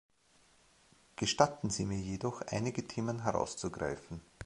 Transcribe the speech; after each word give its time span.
Gestatten 1.15 1.69
Sie 1.69 1.85
mir 1.85 1.99
jedoch, 1.99 2.41
einige 2.47 2.87
Themen 2.87 3.21
herauszugreifen. 3.21 4.19